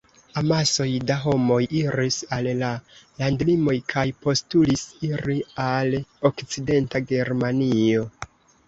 [0.39, 2.69] Amasoj da homoj iris al la
[3.21, 5.37] landlimoj kaj postulis iri
[5.69, 5.97] al
[6.33, 8.13] okcidenta Germanio.